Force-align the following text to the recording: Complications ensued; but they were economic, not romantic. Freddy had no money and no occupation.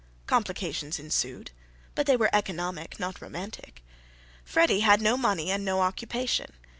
Complications 0.25 0.97
ensued; 0.97 1.51
but 1.93 2.07
they 2.07 2.17
were 2.17 2.31
economic, 2.33 2.99
not 2.99 3.21
romantic. 3.21 3.83
Freddy 4.43 4.79
had 4.79 4.99
no 4.99 5.15
money 5.15 5.51
and 5.51 5.63
no 5.63 5.79
occupation. 5.81 6.53